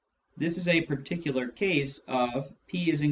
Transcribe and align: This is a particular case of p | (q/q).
This 0.35 0.57
is 0.57 0.67
a 0.67 0.81
particular 0.81 1.47
case 1.49 1.99
of 2.07 2.51
p 2.65 2.85
| 2.85 2.85
(q/q). 2.85 2.99